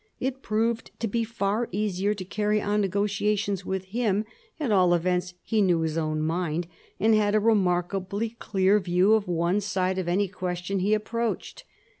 [0.19, 4.25] It proved to be far easier to carry on negotiations with him;
[4.59, 6.65] at all events he knew his own mind,
[6.99, 11.65] and had a remarkably clear view of one side of any question he approached.